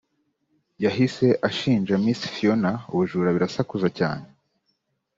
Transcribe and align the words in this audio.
yahise 0.83 1.25
ashinja 1.47 1.93
Miss 2.03 2.21
Phiona 2.33 2.71
ubujura 2.91 3.29
birasakuza 3.35 3.87
cyane 3.97 4.25